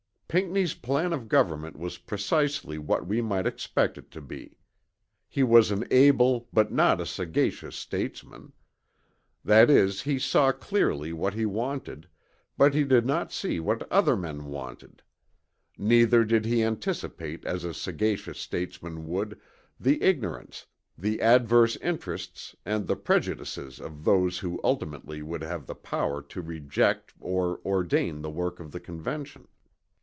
Pinckney's 0.31 0.75
plan 0.75 1.11
of 1.11 1.27
government 1.27 1.77
was 1.77 1.97
precisely 1.97 2.77
what 2.77 3.05
we 3.05 3.21
might 3.21 3.45
expect 3.45 3.97
it 3.97 4.09
to 4.11 4.21
be. 4.21 4.55
He 5.27 5.43
was 5.43 5.71
an 5.71 5.85
able 5.91 6.47
but 6.53 6.71
not 6.71 7.01
a 7.01 7.05
sagacious 7.05 7.75
statesman; 7.75 8.53
that 9.43 9.69
is 9.69 10.03
he 10.03 10.17
saw 10.17 10.53
clearly 10.53 11.11
what 11.11 11.33
he 11.33 11.45
wanted, 11.45 12.07
but 12.57 12.73
he 12.73 12.85
did 12.85 13.05
not 13.05 13.33
see 13.33 13.59
what 13.59 13.83
other 13.91 14.15
men 14.15 14.45
wanted. 14.45 15.03
Neither 15.77 16.23
did 16.23 16.45
he 16.45 16.63
anticipate 16.63 17.43
as 17.43 17.65
a 17.65 17.73
sagacious 17.73 18.39
statesman 18.39 19.07
would, 19.09 19.37
the 19.77 20.01
ignorance, 20.01 20.65
the 20.97 21.19
adverse 21.21 21.75
interests 21.81 22.55
and 22.65 22.87
the 22.87 22.95
prejudices 22.95 23.81
of 23.81 24.05
those 24.05 24.39
who 24.39 24.61
ultimately 24.63 25.21
would 25.21 25.41
have 25.41 25.67
the 25.67 25.75
power 25.75 26.21
to 26.21 26.41
reject 26.41 27.13
or 27.19 27.59
ordain 27.65 28.21
the 28.21 28.31
work 28.31 28.61
of 28.61 28.71
the 28.71 28.79
Convention. 28.79 29.45